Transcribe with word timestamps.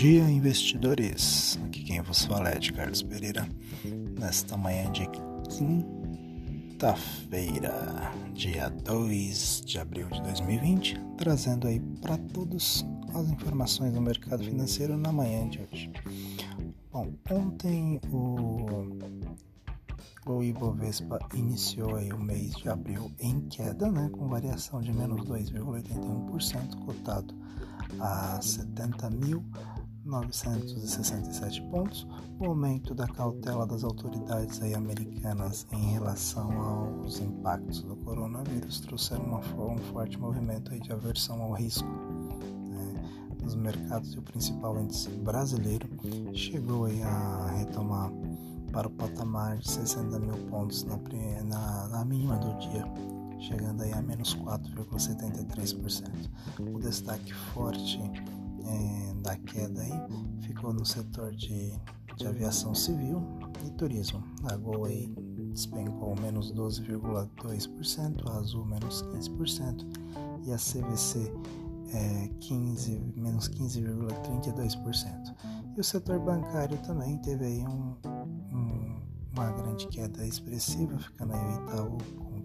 dia, 0.00 0.24
investidores. 0.30 1.60
Aqui 1.66 1.84
quem 1.84 2.00
vos 2.00 2.24
fala 2.24 2.48
é 2.48 2.58
de 2.58 2.72
Carlos 2.72 3.02
Pereira. 3.02 3.46
Nesta 4.18 4.56
manhã 4.56 4.90
de 4.90 5.06
quinta-feira, 6.70 8.10
dia 8.32 8.70
2 8.70 9.60
de 9.60 9.78
abril 9.78 10.08
de 10.08 10.22
2020, 10.22 10.98
trazendo 11.18 11.68
aí 11.68 11.80
para 12.00 12.16
todos 12.16 12.82
as 13.14 13.28
informações 13.28 13.92
do 13.92 14.00
mercado 14.00 14.42
financeiro 14.42 14.96
na 14.96 15.12
manhã 15.12 15.46
de 15.50 15.60
hoje. 15.60 15.92
Bom, 16.90 17.12
ontem 17.30 18.00
o 18.10 18.88
o 20.26 20.42
Ibovespa 20.42 21.18
iniciou 21.34 21.96
aí 21.96 22.12
o 22.12 22.18
mês 22.18 22.54
de 22.54 22.68
abril 22.68 23.10
em 23.18 23.40
queda, 23.48 23.90
né, 23.90 24.08
com 24.12 24.28
variação 24.28 24.80
de 24.80 24.92
menos 24.92 25.22
2,81%, 25.22 26.76
cotado 26.84 27.34
a 27.98 28.38
70.967 30.06 31.70
pontos. 31.70 32.06
O 32.38 32.46
aumento 32.46 32.94
da 32.94 33.06
cautela 33.06 33.66
das 33.66 33.84
autoridades 33.84 34.62
aí 34.62 34.74
americanas 34.74 35.66
em 35.72 35.92
relação 35.92 36.50
aos 36.60 37.20
impactos 37.20 37.82
do 37.82 37.96
coronavírus 37.96 38.80
trouxeram 38.80 39.24
uma, 39.24 39.40
um 39.40 39.78
forte 39.92 40.18
movimento 40.18 40.72
aí 40.72 40.80
de 40.80 40.92
aversão 40.92 41.42
ao 41.42 41.52
risco 41.52 41.88
né, 41.88 42.94
nos 43.42 43.54
mercados 43.54 44.14
e 44.14 44.18
o 44.18 44.22
principal 44.22 44.78
índice 44.80 45.10
brasileiro 45.10 45.88
chegou 46.34 46.86
aí 46.86 47.02
a 47.02 47.50
retomar 47.58 48.10
para 48.72 48.86
o 48.86 48.90
patamar 48.90 49.58
de 49.58 49.70
60 49.70 50.18
mil 50.18 50.36
pontos 50.48 50.84
na, 50.84 50.96
na, 51.44 51.88
na 51.88 52.04
mínima 52.04 52.36
do 52.36 52.56
dia, 52.58 52.84
chegando 53.40 53.82
aí 53.82 53.92
a 53.92 54.00
menos 54.00 54.36
4,73%. 54.36 56.30
O 56.60 56.78
destaque 56.78 57.34
forte 57.34 57.98
é, 58.66 59.14
da 59.22 59.36
queda 59.36 59.80
aí 59.82 59.92
ficou 60.42 60.72
no 60.72 60.84
setor 60.84 61.34
de, 61.34 61.72
de 62.16 62.26
aviação 62.26 62.74
civil 62.74 63.22
e 63.66 63.70
turismo. 63.72 64.22
A 64.44 64.56
Gol 64.56 64.84
aí 64.84 65.12
despencou 65.52 66.14
menos 66.20 66.52
12,2%, 66.52 68.28
a 68.28 68.38
Azul 68.38 68.64
menos 68.64 69.02
15% 69.02 69.86
e 70.44 70.52
a 70.52 70.56
CVC 70.56 71.32
é, 71.92 72.28
15, 72.40 73.00
menos 73.16 73.48
15,32%. 73.48 75.34
E 75.76 75.80
o 75.80 75.84
setor 75.84 76.18
bancário 76.20 76.78
também 76.78 77.18
teve 77.18 77.44
aí 77.44 77.64
um, 77.66 77.96
uma 79.32 79.50
grande 79.52 79.86
queda 79.88 80.26
expressiva, 80.26 80.98
ficando 80.98 81.32
aí 81.32 81.44
o 81.44 81.62
Itaú 81.62 81.98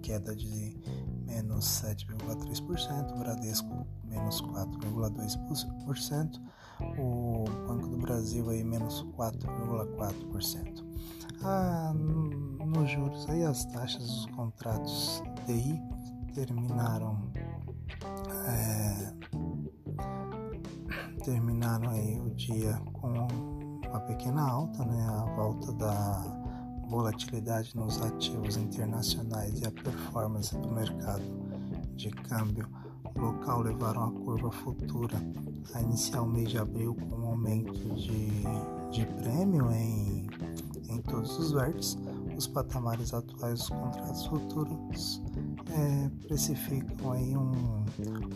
queda 0.06 0.36
de 0.36 0.78
menos 1.26 1.66
7,3%, 1.66 3.12
o 3.12 3.18
Bradesco 3.18 3.88
menos 4.04 4.40
4,2%, 4.40 6.40
o 7.00 7.46
Banco 7.68 7.88
do 7.88 7.98
Brasil 7.98 8.48
aí 8.52 8.64
menos 8.64 9.04
4,4%. 9.18 10.86
Ah, 11.42 11.92
nos 11.96 12.92
juros 12.92 13.28
aí 13.30 13.44
as 13.44 13.66
taxas 13.66 14.04
dos 14.04 14.28
contratos 14.28 15.24
DI 15.48 15.82
terminaram 16.36 17.32
é, 18.48 19.12
terminaram 21.24 21.90
aí 21.90 22.20
o 22.20 22.30
dia 22.36 22.80
com 22.94 23.28
uma 23.88 24.00
pequena 24.02 24.48
alta, 24.48 24.86
né, 24.86 25.04
a 25.04 25.26
volta 25.36 25.74
da 25.74 26.45
volatilidade 26.88 27.76
nos 27.76 28.02
ativos 28.02 28.58
internacionais 28.58 29.62
e 29.62 29.66
a 29.66 29.72
performance 29.72 30.56
do 30.58 30.70
mercado 30.70 31.24
de 31.96 32.10
câmbio 32.10 32.68
local 33.16 33.62
levaram 33.62 34.06
a 34.06 34.12
curva 34.12 34.52
futura 34.52 35.16
a 35.74 35.82
iniciar 35.82 36.22
o 36.22 36.28
mês 36.28 36.50
de 36.50 36.58
abril 36.58 36.94
com 36.96 37.16
um 37.16 37.30
aumento 37.30 37.74
de, 37.96 38.44
de 38.92 39.06
prêmio 39.22 39.72
em, 39.72 40.28
em 40.90 41.02
todos 41.02 41.40
os 41.40 41.52
vértices. 41.52 41.98
Os 42.38 42.48
patamares 42.48 43.14
atuais 43.14 43.60
dos 43.60 43.70
contratos 43.70 44.26
futuros 44.26 45.22
é, 45.72 46.10
precificam 46.28 47.14
aí 47.14 47.38
um, 47.38 47.86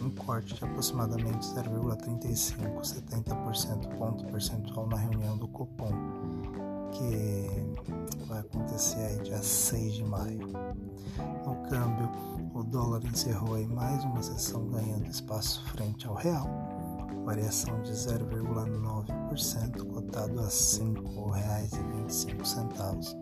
um 0.01 0.09
corte 0.11 0.55
de 0.55 0.63
aproximadamente 0.63 1.45
0,35-70% 1.47 3.97
ponto 3.97 4.25
percentual 4.27 4.87
na 4.87 4.95
reunião 4.97 5.37
do 5.37 5.49
Copom, 5.49 5.91
que 6.91 7.49
vai 8.25 8.39
acontecer 8.39 8.99
aí 8.99 9.19
dia 9.21 9.41
6 9.41 9.93
de 9.93 10.03
maio. 10.05 10.47
No 11.45 11.55
câmbio, 11.69 12.09
o 12.53 12.63
dólar 12.63 13.03
encerrou 13.03 13.55
aí 13.55 13.65
mais 13.67 14.03
uma 14.03 14.21
sessão 14.21 14.67
ganhando 14.69 15.07
espaço 15.07 15.63
frente 15.65 16.05
ao 16.07 16.13
real, 16.15 16.47
variação 17.25 17.81
de 17.81 17.91
0,9%, 17.91 19.93
cotado 19.93 20.39
a 20.39 20.43
R$ 20.43 20.49
5,25. 20.49 23.15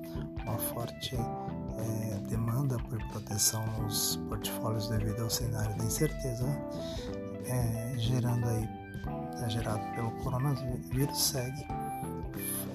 Uma 0.44 0.58
forte 0.58 1.16
é, 1.16 2.20
demanda 2.28 2.78
por 2.78 3.00
proteção 3.10 3.66
nos 3.80 4.18
portfólios 4.28 4.90
devido 4.90 5.24
ao 5.24 5.30
cenário 5.30 5.78
da 5.78 5.86
incerteza, 5.86 6.46
é, 7.46 7.94
gerando 7.98 8.46
aí, 8.48 8.68
é 9.44 9.50
gerado 9.50 9.82
pelo 9.96 10.12
coronavírus, 10.24 11.22
segue 11.22 11.66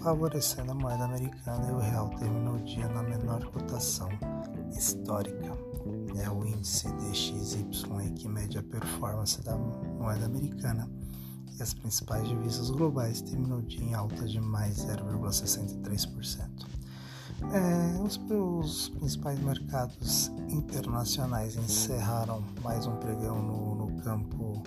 favorecendo 0.02 0.72
a 0.72 0.74
moeda 0.74 1.04
americana 1.04 1.68
e 1.68 1.72
o 1.72 1.78
real 1.78 2.08
terminou 2.18 2.56
o 2.56 2.64
dia 2.64 2.88
na 2.88 3.02
menor 3.02 3.44
cotação 3.46 4.08
histórica. 4.76 5.52
É 6.16 6.28
o 6.28 6.44
índice 6.44 6.88
DXY 6.92 8.10
que 8.14 8.28
mede 8.28 8.58
a 8.58 8.62
performance 8.62 9.40
da 9.42 9.56
moeda 9.56 10.26
americana 10.26 10.90
e 11.56 11.62
as 11.62 11.72
principais 11.72 12.28
divisas 12.28 12.70
globais 12.70 13.22
terminou 13.22 13.58
o 13.58 13.62
dia 13.62 13.84
em 13.84 13.94
alta 13.94 14.26
de 14.26 14.40
mais 14.40 14.84
0,63%. 14.84 16.48
É, 17.52 18.00
os, 18.00 18.20
os, 18.28 18.88
principais 18.90 19.38
mercados 19.40 20.28
internacionais 20.48 21.56
encerraram 21.56 22.42
mais 22.62 22.86
um 22.86 22.96
pregão 22.96 23.42
no, 23.42 23.74
no 23.74 24.02
campo 24.02 24.62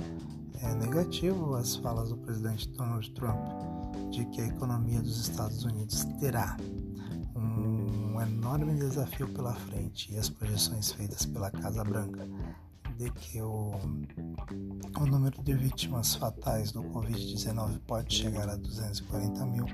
é, 0.62 0.74
negativo. 0.76 1.56
As 1.56 1.76
falas 1.76 2.10
do 2.10 2.18
presidente 2.18 2.68
Donald 2.70 3.10
Trump 3.12 3.75
de 4.12 4.26
que 4.26 4.42
a 4.42 4.48
economia 4.48 5.02
dos 5.02 5.30
Estados 5.30 5.64
Unidos 5.64 6.06
terá 6.20 6.58
um 7.36 8.22
enorme 8.22 8.74
desafio 8.76 9.28
pela 9.30 9.54
frente 9.54 10.14
e 10.14 10.18
as 10.18 10.30
projeções 10.30 10.92
feitas 10.92 11.26
pela 11.26 11.52
Casa 11.52 11.84
Branca 11.84 12.28
de 12.98 13.12
que 13.12 13.42
o, 13.42 13.72
o 15.00 15.06
número 15.06 15.42
de 15.44 15.54
vítimas 15.54 16.16
fatais 16.16 16.72
do 16.72 16.82
Covid-19 16.84 17.80
pode 17.86 18.16
chegar 18.16 18.48
a 18.48 18.56
240 18.56 19.46
mil 19.46 19.66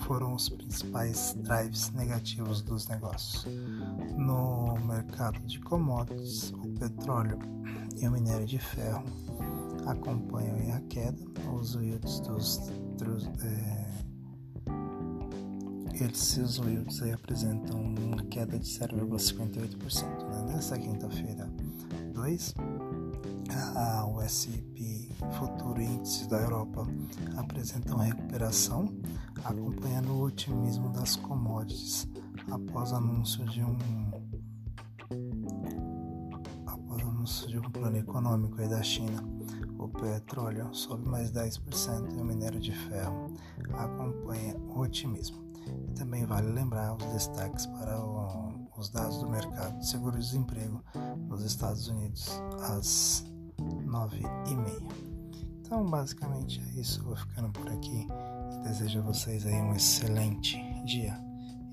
foram 0.00 0.34
os 0.34 0.48
principais 0.48 1.36
drives 1.38 1.90
negativos 1.90 2.62
dos 2.62 2.86
negócios. 2.88 3.46
No 4.16 4.76
mercado 4.86 5.40
de 5.40 5.58
commodities, 5.60 6.52
o 6.52 6.68
petróleo 6.78 7.38
e 8.00 8.06
o 8.06 8.10
minério 8.12 8.46
de 8.46 8.58
ferro 8.58 9.04
acompanham 9.88 10.76
a 10.76 10.80
queda, 10.82 11.18
os 11.52 11.74
yields 11.74 12.20
dos, 12.20 12.70
é, 13.42 13.88
esses 16.04 16.58
yields 16.58 17.02
aí 17.02 17.12
apresentam 17.12 17.80
uma 17.80 18.22
queda 18.24 18.58
de 18.58 18.66
0,58%. 18.66 20.04
Né? 20.28 20.52
Nessa 20.52 20.78
quinta-feira 20.78 21.50
2, 22.12 22.54
a, 23.74 24.06
o 24.06 24.20
S&P 24.20 25.08
Futuro 25.38 25.80
Índice 25.80 26.28
da 26.28 26.38
Europa 26.38 26.86
apresentam 27.36 27.96
recuperação, 27.98 28.94
acompanhando 29.42 30.12
o 30.12 30.22
otimismo 30.24 30.90
das 30.92 31.16
commodities 31.16 32.06
após 32.50 32.92
anúncio 32.92 33.44
de 33.46 33.62
um 33.62 33.76
após 36.66 37.02
anúncio 37.02 37.48
de 37.48 37.58
um 37.58 37.70
plano 37.70 37.96
econômico 37.96 38.56
da 38.68 38.82
China 38.82 39.37
o 39.78 39.88
petróleo 39.88 40.74
sobe 40.74 41.08
mais 41.08 41.30
10% 41.32 42.16
e 42.16 42.20
o 42.20 42.24
minério 42.24 42.60
de 42.60 42.72
ferro 42.72 43.32
acompanha 43.74 44.56
o 44.56 44.80
otimismo. 44.80 45.38
E 45.88 45.92
também 45.92 46.24
vale 46.24 46.50
lembrar 46.50 46.94
os 46.94 47.04
destaques 47.12 47.66
para 47.66 47.98
o, 48.00 48.68
os 48.76 48.88
dados 48.88 49.18
do 49.18 49.28
mercado 49.28 49.78
de 49.78 49.86
seguro-desemprego 49.86 50.82
nos 51.28 51.44
Estados 51.44 51.88
Unidos 51.88 52.28
às 52.62 53.24
9h30. 53.58 54.82
Então, 55.60 55.84
basicamente 55.84 56.62
é 56.74 56.80
isso. 56.80 57.02
Vou 57.04 57.14
ficando 57.14 57.50
por 57.50 57.68
aqui 57.68 58.08
desejo 58.64 59.00
a 59.00 59.02
vocês 59.02 59.46
aí 59.46 59.54
um 59.54 59.74
excelente 59.74 60.58
dia. 60.84 61.18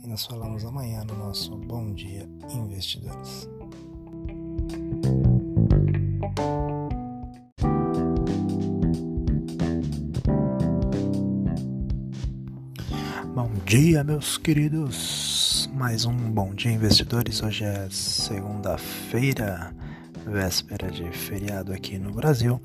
E 0.04 0.08
nós 0.08 0.25
falamos 0.25 0.66
amanhã 0.66 1.04
no 1.04 1.18
nosso 1.18 1.56
Bom 1.56 1.94
Dia 1.94 2.30
Investidores. 2.54 3.48
Dia, 13.77 14.06
meus 14.06 14.38
queridos. 14.38 15.69
Mais 15.74 16.06
um 16.06 16.16
bom 16.16 16.56
dia, 16.56 16.72
investidores. 16.72 17.44
Hoje 17.44 17.66
é 17.66 17.89
segunda-feira, 17.92 19.75
véspera 20.25 20.89
de 20.89 21.04
feriado 21.12 21.74
aqui 21.74 21.98
no 21.98 22.13
Brasil. 22.13 22.62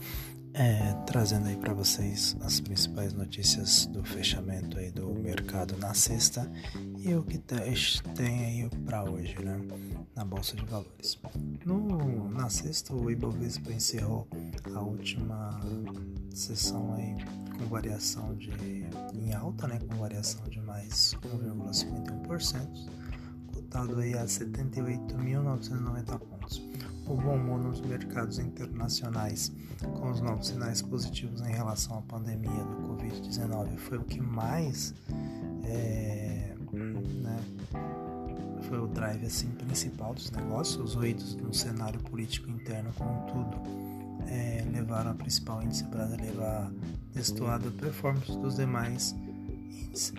É, 0.63 0.93
trazendo 1.07 1.49
aí 1.49 1.57
para 1.57 1.73
vocês 1.73 2.37
as 2.43 2.61
principais 2.61 3.15
notícias 3.15 3.87
do 3.87 4.05
fechamento 4.05 4.77
aí 4.77 4.91
do 4.91 5.09
mercado 5.15 5.75
na 5.79 5.95
sexta 5.95 6.53
e 6.99 7.15
o 7.15 7.23
que 7.23 7.39
tem 7.39 8.45
aí 8.45 8.69
para 8.85 9.03
hoje, 9.03 9.43
né, 9.43 9.59
na 10.15 10.23
bolsa 10.23 10.55
de 10.57 10.67
valores. 10.67 11.19
No, 11.65 12.29
na 12.29 12.51
sexta 12.51 12.95
o 12.95 13.11
Ibovespa 13.11 13.73
encerrou 13.73 14.29
a 14.75 14.81
última 14.81 15.59
sessão 16.35 16.93
aí 16.93 17.17
com 17.57 17.65
variação 17.65 18.35
de 18.35 18.51
em 19.15 19.33
alta, 19.33 19.67
né, 19.67 19.79
com 19.89 19.97
variação 19.97 20.45
de 20.45 20.61
mais 20.61 21.15
1,51%, 21.23 22.87
cotado 23.55 23.99
aí 23.99 24.13
a 24.13 24.27
78.990 24.27 26.19
pontos 26.19 26.40
o 27.11 27.17
bom 27.17 27.35
humor 27.35 27.59
nos 27.61 27.81
mercados 27.81 28.39
internacionais, 28.39 29.53
com 29.81 30.11
os 30.11 30.21
novos 30.21 30.47
sinais 30.47 30.81
positivos 30.81 31.41
em 31.41 31.53
relação 31.53 31.99
à 31.99 32.03
pandemia 32.03 32.65
do 32.65 32.89
Covid-19, 32.89 33.77
foi 33.77 33.99
o 33.99 34.05
que 34.05 34.21
mais 34.21 34.95
é, 35.65 36.55
né, 36.73 37.41
foi 38.63 38.79
o 38.79 38.87
drive 38.87 39.27
assim, 39.27 39.49
principal 39.49 40.15
dos 40.15 40.31
negócios. 40.31 40.77
Os 40.77 40.95
ruídos 40.95 41.35
no 41.35 41.53
cenário 41.53 41.99
político 42.01 42.49
interno, 42.49 42.93
contudo, 42.93 43.57
é, 44.29 44.65
levaram 44.71 45.11
a 45.11 45.15
principal 45.15 45.63
índice 45.63 45.85
brasileiro 45.85 46.41
a 46.45 46.71
destoar 47.13 47.59
da 47.59 47.71
performance 47.71 48.39
dos 48.39 48.57
demais 48.57 49.17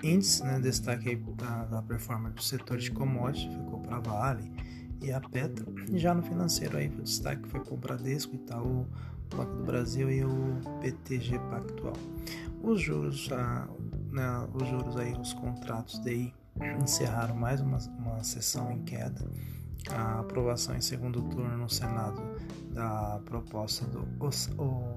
índices. 0.03 0.41
Né, 0.41 0.59
destaque 0.59 1.15
da, 1.15 1.65
da 1.65 1.81
performance 1.81 2.35
do 2.35 2.43
setor 2.43 2.77
de 2.77 2.91
commodities, 2.91 3.53
ficou 3.53 3.79
para 3.79 3.99
Vale 3.99 4.51
e 5.01 5.11
a 5.11 5.19
Petro. 5.19 5.65
Já 5.93 6.13
no 6.13 6.21
financeiro 6.21 6.77
aí 6.77 6.87
o 6.87 7.01
destaque 7.01 7.47
foi 7.47 7.59
para 7.59 7.73
o 7.73 7.77
Bradesco, 7.77 8.35
Itaú, 8.35 8.85
Banco 9.35 9.55
do 9.55 9.63
Brasil 9.63 10.11
e 10.11 10.23
o 10.23 10.61
PTG 10.81 11.39
Pactual. 11.49 11.93
Os 12.61 12.81
juros, 12.81 13.29
a, 13.31 13.67
né, 14.11 14.47
os 14.53 14.67
juros 14.67 14.97
aí, 14.97 15.13
os 15.13 15.33
contratos 15.33 15.99
DI 15.99 16.33
encerraram 16.81 17.35
mais 17.35 17.61
uma, 17.61 17.77
uma 17.97 18.23
sessão 18.23 18.71
em 18.71 18.83
queda. 18.83 19.25
A 19.89 20.19
aprovação 20.19 20.75
em 20.75 20.81
segundo 20.81 21.21
turno 21.23 21.57
no 21.57 21.69
Senado 21.69 22.21
da 22.69 23.19
proposta 23.25 23.85
do 23.85 24.07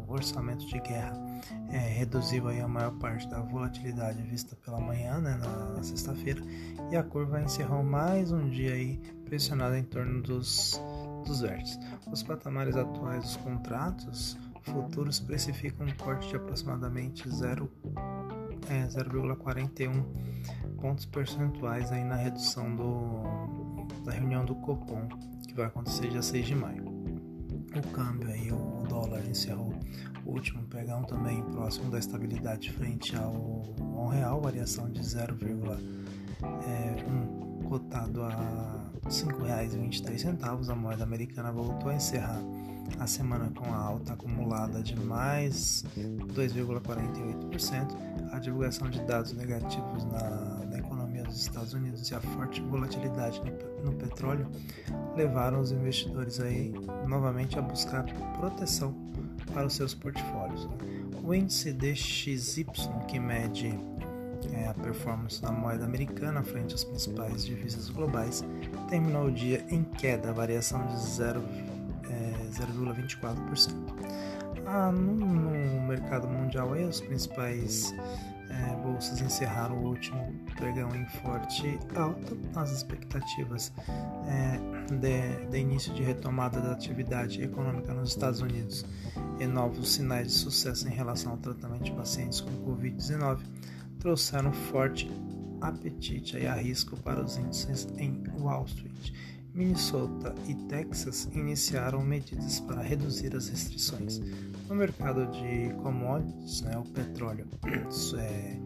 orçamento 0.07 0.67
de 0.67 0.79
guerra 0.81 1.17
é, 1.71 1.79
reduziu 1.79 2.47
aí 2.49 2.61
a 2.61 2.69
maior 2.69 2.93
parte 2.99 3.29
da 3.29 3.41
volatilidade 3.41 4.23
vista 4.23 4.55
pela 4.57 4.79
manhã, 4.79 5.19
né, 5.19 5.37
na, 5.37 5.83
sexta-feira, 5.83 6.41
e 6.91 6.97
a 6.97 7.03
curva 7.03 7.41
encerrou 7.41 7.83
mais 7.83 8.31
um 8.31 8.49
dia 8.49 8.75
aí 8.75 8.99
pressionada 9.25 9.77
em 9.79 9.83
torno 9.85 10.23
dos, 10.23 10.81
dos 11.27 11.41
vértices. 11.41 11.79
Os 12.11 12.23
patamares 12.23 12.77
atuais 12.77 13.25
dos 13.25 13.37
contratos 13.39 14.39
futuros 14.63 15.19
precificam 15.19 15.87
um 15.87 15.97
corte 15.97 16.29
de 16.29 16.37
aproximadamente 16.37 17.29
0,41 17.29 17.69
é, 18.69 18.89
pontos 20.81 21.05
percentuais 21.07 21.91
aí 21.91 22.05
na 22.05 22.17
redução 22.17 22.75
do, 22.77 23.64
da 24.05 24.13
reunião 24.13 24.45
do 24.45 24.55
Copom, 24.57 25.09
que 25.47 25.55
vai 25.55 25.67
acontecer 25.67 26.09
dia 26.09 26.23
6 26.23 26.47
de 26.47 26.55
maio. 26.55 26.85
O 27.75 27.83
câmbio 27.93 28.29
aí, 28.29 28.53
o 28.53 28.85
dólar 28.89 29.25
encerrou 29.29 29.75
o 30.25 30.31
último 30.31 30.63
pregão 30.65 31.03
também 31.05 31.43
próximo 31.43 31.91
da 31.91 31.99
estabilidade 31.99 32.71
frente 32.73 33.15
ao, 33.17 33.75
ao 33.97 34.09
real, 34.09 34.41
variação 34.41 34.91
de 34.91 35.01
0,1 35.01 37.65
cotado 37.65 38.23
a 38.23 38.29
R$ 39.03 39.11
5,23, 39.11 40.71
a 40.71 40.75
moeda 40.75 41.03
americana 41.03 41.51
voltou 41.51 41.89
a 41.91 41.95
encerrar 41.95 42.43
a 42.99 43.07
semana 43.07 43.51
com 43.51 43.65
a 43.73 43.77
alta 43.77 44.13
acumulada 44.13 44.83
de 44.83 44.95
mais 45.01 45.85
2,48%. 45.97 47.97
A 48.33 48.39
divulgação 48.39 48.91
de 48.91 49.01
dados 49.03 49.33
negativos 49.33 50.05
na, 50.05 50.54
dos 51.35 51.43
Estados 51.43 51.75
Unidos 51.75 52.11
e 52.11 52.15
a 52.15 52.21
forte 52.21 52.63
volatilidade 52.63 53.43
no, 53.83 53.93
petróleo 53.93 54.47
levaram 55.17 55.61
os 55.61 55.73
investidores 55.73 56.39
aí 56.41 56.73
novamente 57.07 57.59
a 57.59 57.63
buscar 57.63 58.05
proteção 58.39 58.95
para 59.53 59.67
os 59.67 59.75
seus 59.75 59.93
portfólios. 59.95 60.69
O 61.25 61.35
índice 61.35 61.73
DXY, 61.73 62.67
que 63.09 63.19
mede 63.19 63.77
é, 64.53 64.69
a 64.69 64.75
performance 64.75 65.43
da 65.43 65.51
moeda 65.51 65.85
americana 65.85 66.45
frente 66.45 66.73
às 66.75 66.85
principais 66.85 67.45
divisas 67.45 67.91
globais, 67.91 68.45
terminou 68.89 69.27
o 69.27 69.33
dia 69.33 69.67
em 69.69 69.83
queda, 69.83 70.33
variação 70.33 70.87
de 70.87 70.95
0,24%. 70.95 73.75
É, 74.01 74.05
ah, 74.67 74.91
no, 74.93 75.15
no, 75.15 75.87
mercado 75.87 76.29
mundial, 76.29 76.73
aí, 76.73 76.85
as 76.85 77.01
principais 77.01 77.93
é, 78.55 78.77
bolsas 78.77 79.21
encerraram 79.21 79.77
o 79.77 79.89
último 79.89 80.33
pregão 80.57 80.95
em 80.95 81.05
forte 81.07 81.79
alta. 81.95 82.37
As 82.55 82.71
expectativas 82.71 83.73
é, 84.27 84.59
de, 84.95 85.47
de, 85.51 85.59
início 85.59 85.93
de 85.93 86.03
retomada 86.03 86.61
da 86.61 86.73
atividade 86.73 87.43
econômica 87.43 87.93
nos 87.93 88.11
Estados 88.11 88.41
Unidos 88.41 88.85
e 89.41 89.47
novos 89.47 89.93
sinais 89.93 90.29
de 90.29 90.33
sucesso 90.35 90.87
em 90.87 90.93
relação 90.93 91.33
ao 91.33 91.39
tratamento 91.39 91.85
de 91.85 91.93
pacientes 91.93 92.41
com 92.41 92.51
Covid-19 92.65 93.41
trouxeram 93.99 94.53
forte 94.53 95.11
apetite 95.61 96.37
e 96.37 96.47
arrisco 96.47 96.97
para 96.99 97.25
os 97.25 97.37
índices 97.39 97.89
em 97.97 98.23
Wall 98.39 98.67
Street. 98.67 99.13
Minnesota 99.55 100.35
e 100.49 100.55
Texas 100.67 101.29
iniciaram 101.33 102.03
medidas 102.03 102.59
para 102.61 102.83
reduzir 102.83 103.37
as 103.37 103.49
restrições. 103.49 104.21
No 104.69 104.75
mercado 104.75 105.27
de 105.31 105.73
commodities, 105.81 106.63
né, 106.63 106.77
o 106.77 106.83
petróleo 106.83 107.47
é, 108.19 108.57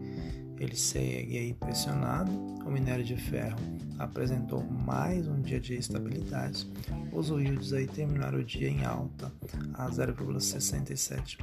ele 0.57 0.75
segue 0.75 1.53
pressionado. 1.59 2.31
O 2.65 2.71
minério 2.71 3.03
de 3.03 3.15
ferro 3.15 3.59
apresentou 3.99 4.63
mais 4.63 5.27
um 5.27 5.39
dia 5.41 5.59
de 5.59 5.75
estabilidade. 5.75 6.67
Os 7.11 7.29
yields 7.29 7.71
aí 7.71 7.85
terminaram 7.85 8.39
o 8.39 8.43
dia 8.43 8.69
em 8.69 8.83
alta 8.83 9.31
a 9.73 9.87
0,67%. 9.89 11.39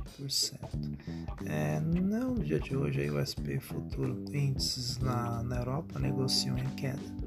É, 1.47 1.79
no 1.81 2.35
dia 2.43 2.59
de 2.59 2.77
hoje 2.77 3.01
aí, 3.03 3.11
o 3.11 3.19
SP 3.23 3.61
futuro 3.61 4.25
índices 4.33 4.99
na, 4.99 5.43
na 5.43 5.59
Europa 5.59 6.01
negociam 6.01 6.59
em 6.59 6.69
queda 6.71 7.26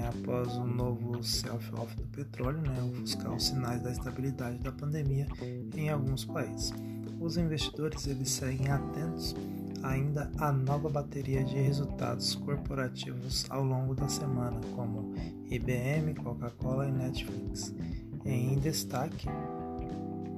é, 0.00 0.08
após 0.08 0.56
o 0.56 0.64
novo 0.64 1.22
self-off 1.22 1.94
do 1.96 2.04
petróleo, 2.04 2.60
né, 2.62 2.90
buscar 2.98 3.30
os 3.32 3.46
sinais 3.46 3.82
da 3.82 3.92
estabilidade 3.92 4.58
da 4.58 4.72
pandemia 4.72 5.26
em 5.74 5.90
alguns 5.90 6.24
países. 6.24 6.72
Os 7.20 7.36
investidores 7.36 8.06
eles 8.06 8.30
seguem 8.30 8.70
atentos 8.70 9.36
ainda 9.82 10.30
à 10.38 10.52
nova 10.52 10.88
bateria 10.88 11.44
de 11.44 11.54
resultados 11.54 12.34
corporativos 12.34 13.46
ao 13.50 13.62
longo 13.62 13.94
da 13.94 14.08
semana, 14.08 14.58
como 14.74 15.14
IBM, 15.50 16.14
Coca-Cola 16.14 16.88
e 16.88 16.92
Netflix. 16.92 17.74
Em 18.24 18.58
destaque, 18.58 19.26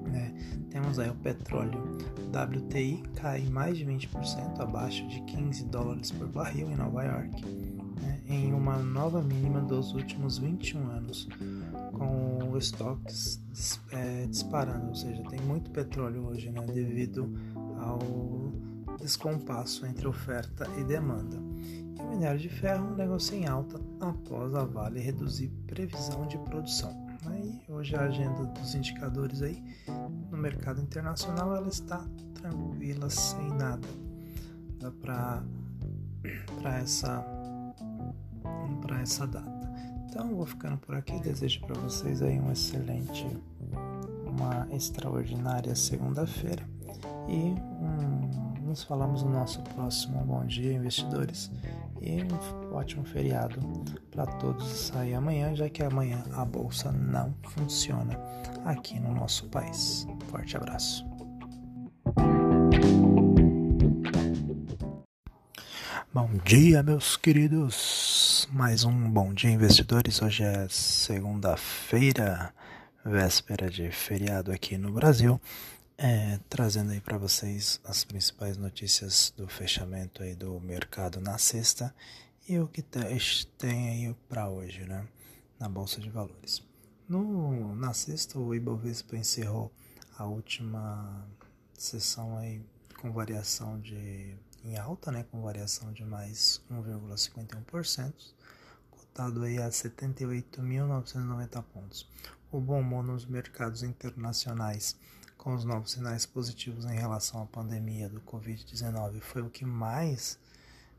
né, 0.08 0.34
temos 0.70 0.98
aí 0.98 1.10
o 1.10 1.14
petróleo 1.14 1.98
WTI 2.30 3.02
cai 3.14 3.42
mais 3.42 3.78
de 3.78 3.84
20% 3.84 4.60
abaixo 4.60 5.06
de 5.08 5.20
15 5.22 5.64
dólares 5.66 6.10
por 6.10 6.26
barril 6.28 6.70
em 6.70 6.76
Nova 6.76 7.04
York 7.04 7.81
em 8.32 8.54
uma 8.54 8.78
nova 8.78 9.20
mínima 9.22 9.60
dos 9.60 9.92
últimos 9.92 10.38
21 10.38 10.90
anos, 10.90 11.28
com 11.92 12.56
estoques 12.56 13.40
é, 13.90 14.26
disparando, 14.26 14.88
ou 14.88 14.94
seja, 14.94 15.22
tem 15.24 15.40
muito 15.40 15.70
petróleo 15.70 16.26
hoje, 16.28 16.50
né, 16.50 16.62
devido 16.72 17.30
ao 17.78 17.98
descompasso 18.98 19.84
entre 19.84 20.08
oferta 20.08 20.66
e 20.78 20.84
demanda. 20.84 21.36
E 21.98 22.02
o 22.02 22.08
minério 22.08 22.40
de 22.40 22.48
ferro 22.48 22.94
negocia 22.96 23.36
em 23.36 23.46
alta 23.46 23.78
após 24.00 24.54
a 24.54 24.64
Vale 24.64 25.00
reduzir 25.00 25.48
previsão 25.66 26.26
de 26.26 26.38
produção. 26.38 26.90
Aí, 27.26 27.60
hoje 27.68 27.94
a 27.94 28.02
agenda 28.02 28.44
dos 28.46 28.74
indicadores 28.74 29.42
aí 29.42 29.62
no 30.30 30.38
mercado 30.38 30.80
internacional 30.80 31.54
ela 31.54 31.68
está 31.68 32.04
tranquila, 32.34 33.10
sem 33.10 33.48
nada. 33.50 33.86
Dá 34.80 34.90
para 34.90 35.44
essa 36.80 37.41
para 38.80 39.00
essa 39.00 39.26
data. 39.26 39.72
Então 40.08 40.34
vou 40.34 40.46
ficando 40.46 40.76
por 40.78 40.94
aqui, 40.94 41.18
desejo 41.20 41.60
para 41.62 41.78
vocês 41.80 42.20
aí 42.22 42.38
um 42.38 42.52
excelente, 42.52 43.26
uma 44.26 44.66
extraordinária 44.70 45.74
segunda-feira 45.74 46.68
e 47.28 47.54
um, 47.80 48.66
nos 48.66 48.82
falamos 48.82 49.22
no 49.22 49.30
nosso 49.30 49.62
próximo 49.62 50.24
Bom 50.24 50.44
Dia 50.44 50.74
Investidores 50.74 51.50
e 52.00 52.22
um 52.22 52.74
ótimo 52.74 53.04
feriado 53.04 53.60
para 54.10 54.26
todos 54.26 54.66
sair 54.68 55.14
amanhã, 55.14 55.54
já 55.54 55.68
que 55.70 55.82
amanhã 55.82 56.22
a 56.32 56.44
bolsa 56.44 56.90
não 56.92 57.34
funciona 57.42 58.18
aqui 58.64 58.98
no 58.98 59.14
nosso 59.14 59.46
país. 59.48 60.06
Forte 60.28 60.56
abraço. 60.56 61.06
Bom 66.12 66.28
dia, 66.44 66.82
meus 66.82 67.16
queridos. 67.16 68.31
Mais 68.50 68.82
um 68.84 69.10
bom 69.10 69.32
dia, 69.32 69.50
investidores. 69.50 70.20
Hoje 70.20 70.42
é 70.42 70.66
segunda-feira, 70.68 72.52
véspera 73.04 73.70
de 73.70 73.90
feriado 73.90 74.50
aqui 74.50 74.76
no 74.76 74.90
Brasil. 74.90 75.40
É, 75.96 76.38
trazendo 76.48 76.92
aí 76.92 77.00
para 77.00 77.18
vocês 77.18 77.80
as 77.84 78.04
principais 78.04 78.56
notícias 78.56 79.32
do 79.36 79.46
fechamento 79.46 80.22
aí 80.22 80.34
do 80.34 80.58
mercado 80.60 81.20
na 81.20 81.38
sexta 81.38 81.94
e 82.48 82.58
o 82.58 82.66
que 82.66 82.82
tem 82.82 83.88
aí 83.88 84.16
para 84.28 84.48
hoje, 84.48 84.84
né, 84.84 85.06
na 85.60 85.68
bolsa 85.68 86.00
de 86.00 86.10
valores. 86.10 86.62
No 87.08 87.74
na 87.76 87.92
sexta 87.92 88.38
o 88.38 88.54
Ibovespa 88.54 89.16
encerrou 89.16 89.70
a 90.18 90.24
última 90.24 91.26
sessão 91.74 92.36
aí 92.38 92.60
com 93.00 93.12
variação 93.12 93.78
de 93.80 94.34
em 94.64 94.76
alta, 94.76 95.10
né, 95.10 95.24
com 95.30 95.42
variação 95.42 95.92
de 95.92 96.04
mais 96.04 96.62
1,51%, 96.70 98.12
cotado 98.90 99.42
aí 99.42 99.58
a 99.58 99.68
78.990 99.68 101.62
pontos. 101.72 102.08
O 102.50 102.60
bom 102.60 102.80
humor 102.80 103.04
nos 103.04 103.24
mercados 103.26 103.82
internacionais 103.82 104.96
com 105.36 105.54
os 105.54 105.64
novos 105.64 105.92
sinais 105.92 106.24
positivos 106.24 106.84
em 106.84 106.96
relação 106.96 107.42
à 107.42 107.46
pandemia 107.46 108.08
do 108.08 108.20
Covid-19 108.20 109.20
foi 109.20 109.42
o 109.42 109.50
que 109.50 109.64
mais 109.64 110.38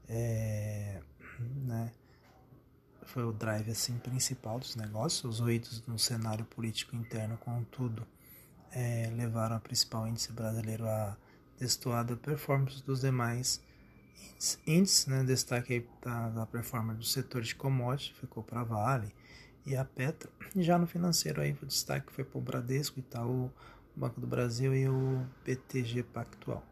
é, 0.10 1.02
né, 1.40 1.92
foi 3.06 3.24
o 3.24 3.32
drive 3.32 3.72
assim 3.72 3.98
principal 3.98 4.60
dos 4.60 4.76
negócios. 4.76 5.24
Os 5.24 5.40
ruídos 5.40 5.86
no 5.88 6.00
cenário 6.00 6.46
político 6.46 6.96
interno, 6.96 7.38
contudo, 7.38 8.06
é, 8.72 9.12
levaram 9.16 9.56
a 9.56 9.60
principal 9.60 10.08
índice 10.08 10.32
brasileiro 10.32 10.88
a 10.88 11.18
destoada 11.60 12.16
performance 12.16 12.84
dos 12.84 13.02
demais 13.02 13.62
índices, 14.68 15.08
né? 15.08 15.24
Destaque 15.24 15.88
da, 16.02 16.30
da 16.30 16.46
performance 16.46 17.00
do 17.00 17.06
setor 17.06 17.42
de 17.42 17.56
commodities, 17.56 18.18
ficou 18.18 18.44
para 18.44 18.62
a 18.62 18.64
Vale 18.64 19.14
e 19.66 19.76
a 19.76 19.86
Petro. 19.86 20.30
Já 20.56 20.78
no 20.78 20.86
financeiro 20.86 21.42
aí 21.42 21.58
o 21.62 21.66
destaque 21.66 22.12
foi 22.12 22.24
para 22.24 22.38
o 22.38 22.42
Bradesco, 22.42 23.00
Itaú, 23.00 23.52
Banco 23.96 24.20
do 24.20 24.28
Brasil 24.28 24.76
e 24.76 24.88
o 24.88 25.26
BTG 25.46 26.04
Pactual. 26.04 26.64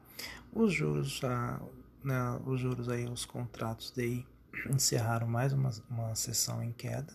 Os 0.53 0.73
juros, 0.73 1.23
a, 1.23 1.61
né, 2.03 2.39
os 2.45 2.59
juros 2.59 2.89
aí, 2.89 3.05
os 3.05 3.25
contratos 3.25 3.91
DI 3.91 4.25
encerraram 4.69 5.27
mais 5.27 5.53
uma, 5.53 5.71
uma 5.89 6.15
sessão 6.15 6.61
em 6.61 6.71
queda. 6.71 7.13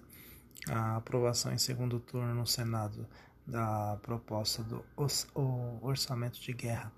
A 0.69 0.97
aprovação 0.97 1.53
em 1.53 1.59
segundo 1.59 2.01
turno 2.01 2.35
no 2.35 2.47
Senado 2.47 3.07
da 3.47 3.99
proposta 4.03 4.65
do 4.65 4.85
orçamento 5.83 6.41
de 6.41 6.53
guerra 6.53 6.93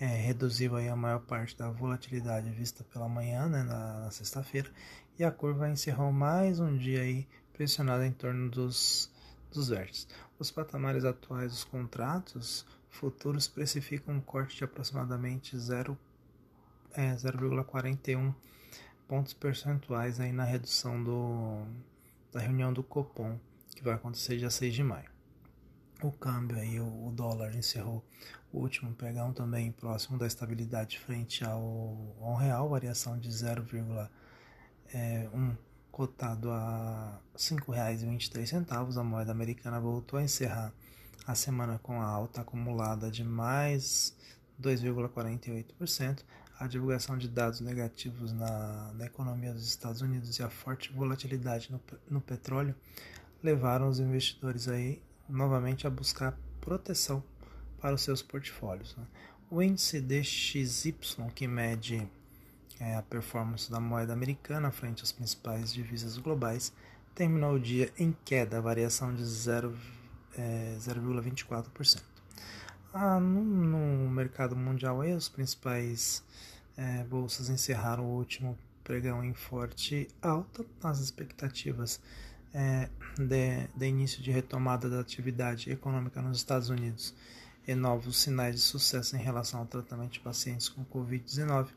é, 0.00 0.06
reduziu 0.06 0.74
aí 0.76 0.88
a 0.88 0.96
maior 0.96 1.20
parte 1.20 1.54
da 1.54 1.70
volatilidade 1.70 2.50
vista 2.50 2.82
pela 2.84 3.06
manhã, 3.06 3.46
né, 3.46 3.62
na, 3.62 4.00
na 4.00 4.10
sexta-feira, 4.10 4.70
e 5.18 5.24
a 5.24 5.30
curva 5.30 5.68
encerrou 5.68 6.10
mais 6.10 6.58
um 6.58 6.74
dia 6.74 7.02
aí 7.02 7.28
pressionada 7.52 8.06
em 8.06 8.12
torno 8.12 8.50
dos, 8.50 9.10
dos 9.52 9.68
vértices. 9.68 10.08
Os 10.38 10.50
patamares 10.50 11.04
atuais 11.04 11.52
dos 11.52 11.64
contratos 11.64 12.64
futuros 12.88 13.46
precificam 13.46 14.14
um 14.14 14.22
corte 14.22 14.56
de 14.56 14.64
aproximadamente 14.64 15.54
0,41 15.54 15.96
é, 16.96 18.34
pontos 19.06 19.34
percentuais 19.34 20.18
aí 20.18 20.32
na 20.32 20.44
redução 20.44 21.04
do, 21.04 21.62
da 22.32 22.40
reunião 22.40 22.72
do 22.72 22.82
Copom, 22.82 23.38
que 23.76 23.84
vai 23.84 23.92
acontecer 23.94 24.38
dia 24.38 24.48
6 24.48 24.72
de 24.72 24.82
maio. 24.82 25.09
O 26.02 26.10
câmbio 26.12 26.56
aí, 26.56 26.80
o, 26.80 27.12
dólar 27.14 27.54
encerrou 27.54 28.02
o 28.52 28.58
último 28.58 28.94
pregão 28.94 29.34
também 29.34 29.70
próximo 29.70 30.16
da 30.16 30.26
estabilidade 30.26 30.98
frente 30.98 31.44
ao, 31.44 32.16
ao 32.20 32.36
real, 32.36 32.70
variação 32.70 33.18
de 33.18 33.28
0,1 33.28 34.08
cotado 35.90 36.50
a 36.50 37.20
R$ 37.34 37.38
5,23, 37.38 38.96
a 38.96 39.04
moeda 39.04 39.32
americana 39.32 39.78
voltou 39.78 40.18
a 40.18 40.22
encerrar 40.22 40.72
a 41.26 41.34
semana 41.34 41.78
com 41.78 42.00
a 42.00 42.06
alta 42.06 42.40
acumulada 42.40 43.10
de 43.10 43.22
mais 43.22 44.16
2,48%. 44.60 46.22
A 46.58 46.66
divulgação 46.66 47.18
de 47.18 47.28
dados 47.28 47.60
negativos 47.60 48.32
na, 48.32 48.92
na, 48.94 49.06
economia 49.06 49.52
dos 49.52 49.66
Estados 49.66 50.00
Unidos 50.00 50.38
e 50.38 50.42
a 50.42 50.50
forte 50.50 50.92
volatilidade 50.92 51.70
no, 51.70 51.80
no 52.08 52.20
petróleo 52.20 52.74
levaram 53.42 53.88
os 53.88 53.98
investidores 53.98 54.68
aí 54.68 55.02
novamente 55.30 55.86
a 55.86 55.90
buscar 55.90 56.36
proteção 56.60 57.22
para 57.80 57.94
os 57.94 58.02
seus 58.02 58.20
portfólios. 58.22 58.96
Né? 58.96 59.04
O 59.50 59.62
índice 59.62 60.00
DXY, 60.00 60.94
que 61.34 61.46
mede 61.46 62.08
é, 62.78 62.96
a 62.96 63.02
performance 63.02 63.70
da 63.70 63.80
moeda 63.80 64.12
americana 64.12 64.70
frente 64.70 65.02
às 65.02 65.12
principais 65.12 65.72
divisas 65.72 66.18
globais, 66.18 66.72
terminou 67.14 67.54
o 67.54 67.60
dia 67.60 67.90
em 67.98 68.14
queda, 68.24 68.60
variação 68.60 69.14
de 69.14 69.22
0,24%. 69.22 71.96
É, 71.96 72.00
ah, 72.92 73.20
no, 73.20 73.44
no, 73.44 74.10
mercado 74.10 74.56
mundial, 74.56 75.00
aí, 75.00 75.12
as 75.12 75.28
principais 75.28 76.24
é, 76.76 77.04
bolsas 77.04 77.48
encerraram 77.48 78.04
o 78.04 78.16
último 78.16 78.58
pregão 78.82 79.22
em 79.22 79.34
forte 79.34 80.08
alta. 80.20 80.66
As 80.82 80.98
expectativas 80.98 82.00
é, 82.52 82.88
de, 83.16 83.68
de 83.76 83.86
início 83.86 84.22
de 84.22 84.30
retomada 84.30 84.88
da 84.88 85.00
atividade 85.00 85.70
econômica 85.70 86.20
nos 86.20 86.38
Estados 86.38 86.68
Unidos 86.68 87.14
e 87.66 87.74
novos 87.74 88.18
sinais 88.18 88.56
de 88.56 88.60
sucesso 88.60 89.16
em 89.16 89.20
relação 89.20 89.60
ao 89.60 89.66
tratamento 89.66 90.12
de 90.12 90.20
pacientes 90.20 90.68
com 90.68 90.84
Covid-19 90.84 91.68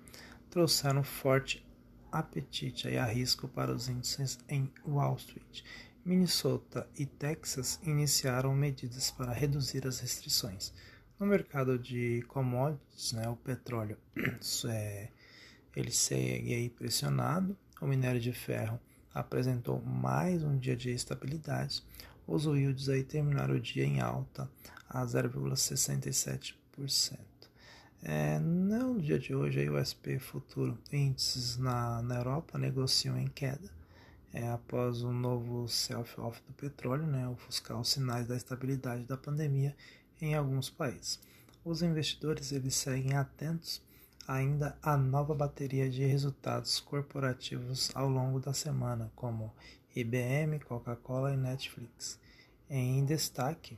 trouxeram 0.50 1.04
forte 1.04 1.66
apetite 2.12 2.88
e 2.88 3.00
risco 3.12 3.48
para 3.48 3.72
os 3.72 3.90
índices 3.90 4.38
em 4.48 4.72
Wall 4.86 5.16
Street. 5.16 5.64
Minnesota 6.06 6.88
e 6.98 7.06
Texas 7.06 7.80
iniciaram 7.82 8.54
medidas 8.54 9.10
para 9.10 9.34
reduzir 9.34 9.88
as 9.88 10.00
restrições. 10.00 10.74
No 11.20 11.26
mercado 11.26 11.80
de 11.80 12.24
commodities, 12.28 13.14
né, 13.14 13.28
o 13.30 13.36
petróleo 13.36 13.98
é, 14.70 15.10
ele 15.76 15.92
segue 15.92 16.54
aí 16.54 16.70
pressionado, 16.70 17.58
o 17.82 17.88
minério 17.88 18.20
de 18.20 18.32
ferro 18.32 18.80
apresentou 19.14 19.82
mais 19.82 20.44
um 20.44 20.58
dia 20.58 20.76
de 20.76 20.92
estabilidade, 20.92 21.84
os 22.26 22.46
yields 22.46 22.90
aí 22.90 23.04
terminaram 23.04 23.56
o 23.56 23.60
dia 23.60 23.86
em 23.86 24.02
alta 24.02 24.50
a 24.90 25.06
0,67%. 25.06 27.20
É, 28.02 28.40
no 28.40 29.00
dia 29.00 29.18
de 29.18 29.34
hoje, 29.34 29.62
aí, 29.62 29.70
o 29.70 29.80
SP 29.80 30.20
Futuro 30.20 30.78
índices 30.92 31.58
na, 31.58 32.02
na 32.02 32.16
Europa 32.16 32.58
negociam 32.58 33.18
em 33.18 33.28
queda 33.28 33.70
é, 34.34 34.50
após 34.50 35.04
o 35.04 35.14
novo 35.14 35.70
self-off 35.70 36.42
do 36.48 36.54
petróleo 36.54 37.06
né, 37.06 37.28
ofuscar 37.28 37.80
os 37.80 37.90
sinais 37.90 38.28
da 38.28 38.36
estabilidade 38.36 39.06
da 39.06 39.16
pandemia 39.16 39.76
em 40.20 40.36
alguns 40.36 40.70
países. 40.70 41.20
Os 41.64 41.82
investidores 41.82 42.52
eles 42.52 42.76
seguem 42.76 43.16
atentos 43.16 43.82
ainda 44.28 44.78
à 44.82 44.98
nova 44.98 45.34
bateria 45.34 45.90
de 45.90 46.06
resultados 46.06 46.80
corporativos 46.80 47.92
ao 47.94 48.08
longo 48.08 48.40
da 48.40 48.54
semana, 48.54 49.12
como 49.16 49.54
IBM, 49.96 50.60
Coca-Cola 50.60 51.34
e 51.34 51.38
Netflix. 51.38 52.20
Em 52.70 53.04
destaque, 53.06 53.78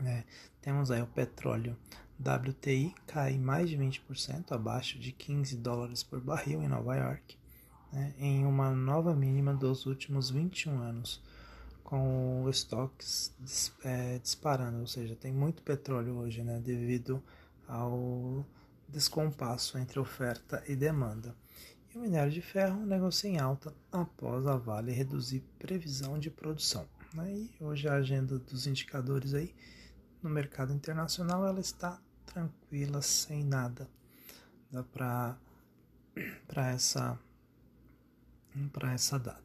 né, 0.00 0.24
temos 0.60 0.90
aí 0.90 1.02
o 1.02 1.06
petróleo 1.06 1.76
WTI 2.20 2.94
cai 3.06 3.38
mais 3.38 3.68
de 3.68 3.76
20%, 3.76 4.52
abaixo 4.52 4.98
de 4.98 5.10
15 5.12 5.56
dólares 5.56 6.02
por 6.02 6.20
barril 6.20 6.62
em 6.62 6.68
Nova 6.68 6.94
York, 6.96 7.36
né, 7.92 8.14
em 8.18 8.44
uma 8.44 8.70
nova 8.70 9.14
mínima 9.14 9.54
dos 9.54 9.86
últimos 9.86 10.30
21 10.30 10.78
anos, 10.78 11.22
com 11.82 12.46
estoques 12.48 13.34
é, 13.84 14.18
disparando, 14.18 14.80
ou 14.80 14.86
seja, 14.86 15.16
tem 15.16 15.32
muito 15.32 15.62
petróleo 15.62 16.18
hoje, 16.18 16.42
né, 16.42 16.60
devido 16.60 17.22
ao 17.66 18.46
descompasso 18.92 19.78
entre 19.78 19.98
oferta 19.98 20.62
e 20.68 20.76
demanda. 20.76 21.34
E 21.92 21.98
o 21.98 22.00
minério 22.00 22.30
de 22.30 22.40
ferro 22.40 22.86
negocia 22.86 23.30
em 23.30 23.38
alta 23.38 23.74
após 23.90 24.46
a 24.46 24.56
Vale 24.56 24.92
reduzir 24.92 25.40
previsão 25.58 26.18
de 26.18 26.30
produção. 26.30 26.86
E 27.26 27.50
hoje 27.60 27.88
a 27.88 27.94
agenda 27.94 28.38
dos 28.38 28.66
indicadores 28.66 29.34
aí 29.34 29.54
no 30.22 30.30
mercado 30.30 30.72
internacional 30.72 31.46
ela 31.46 31.60
está 31.60 32.00
tranquila, 32.24 33.02
sem 33.02 33.44
nada. 33.44 33.88
Dá 34.70 34.82
para 34.82 35.36
para 36.46 36.70
essa 36.70 37.18
para 38.72 38.92
essa 38.92 39.18
data. 39.18 39.42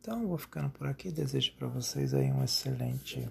Então, 0.00 0.26
vou 0.26 0.38
ficando 0.38 0.70
por 0.70 0.86
aqui. 0.86 1.10
Desejo 1.10 1.54
para 1.54 1.68
vocês 1.68 2.12
aí 2.12 2.30
um 2.32 2.42
excelente, 2.42 3.30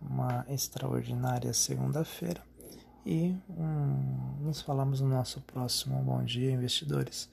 uma 0.00 0.44
extraordinária 0.48 1.52
segunda-feira. 1.54 2.47
E 3.10 3.34
um, 3.48 4.44
nos 4.44 4.60
falamos 4.60 5.00
no 5.00 5.08
nosso 5.08 5.40
próximo 5.40 5.96
Bom 6.02 6.22
Dia 6.22 6.52
Investidores. 6.52 7.26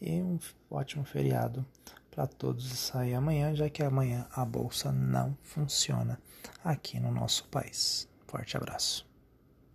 E 0.00 0.20
um 0.20 0.40
ótimo 0.68 1.04
feriado 1.04 1.64
para 2.10 2.26
todos 2.26 2.66
sair 2.66 3.14
amanhã, 3.14 3.54
já 3.54 3.70
que 3.70 3.80
amanhã 3.80 4.26
a 4.32 4.44
bolsa 4.44 4.90
não 4.90 5.38
funciona 5.44 6.20
aqui 6.64 6.98
no 6.98 7.12
nosso 7.12 7.44
país. 7.44 8.08
Forte 8.26 8.56
abraço. 8.56 9.09